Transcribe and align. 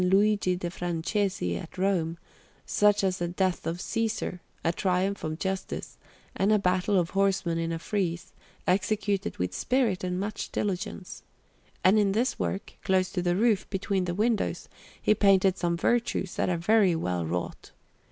Luigi 0.03 0.55
de' 0.55 0.71
Francesi 0.71 1.55
at 1.61 1.77
Rome, 1.77 2.17
such 2.65 3.03
as 3.03 3.19
the 3.19 3.27
Death 3.27 3.67
of 3.67 3.77
Cæsar, 3.77 4.39
a 4.63 4.73
Triumph 4.73 5.23
of 5.23 5.37
Justice, 5.37 5.99
and 6.35 6.51
a 6.51 6.57
battle 6.57 6.99
of 6.99 7.11
horsemen 7.11 7.59
in 7.59 7.71
a 7.71 7.77
frieze, 7.77 8.33
executed 8.65 9.37
with 9.37 9.53
spirit 9.53 10.03
and 10.03 10.19
much 10.19 10.51
diligence; 10.51 11.21
and 11.83 11.99
in 11.99 12.13
this 12.13 12.39
work, 12.39 12.73
close 12.83 13.11
to 13.11 13.21
the 13.21 13.35
roof, 13.35 13.69
between 13.69 14.05
the 14.05 14.15
windows, 14.15 14.67
he 14.99 15.13
painted 15.13 15.55
some 15.59 15.77
Virtues 15.77 16.33
that 16.35 16.49
are 16.49 16.57
very 16.57 16.95
well 16.95 17.23
wrought. 17.23 17.69